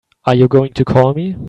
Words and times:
Are 0.25 0.33
you 0.35 0.47
going 0.47 0.73
to 0.73 0.83
call 0.85 1.13
me? 1.13 1.35